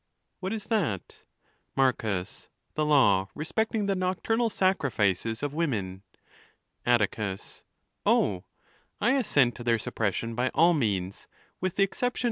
—What 0.39 0.51
is 0.51 0.63
that? 0.65 1.25
Marcus.—The 1.75 2.83
law 2.85 3.29
respecting 3.35 3.85
the 3.85 3.93
nocturnal 3.95 4.49
sacrifices 4.49 5.43
of 5.43 5.53
women., 5.53 6.01
Atticus.—Oh! 6.87 8.43
I 8.99 9.11
assent 9.11 9.53
to 9.57 9.63
their 9.63 9.77
suppression 9.77 10.33
by 10.33 10.49
all 10.55 10.73
means, 10.73 11.27
with 11.59 11.75
the 11.75 11.83
exception. 11.83 12.19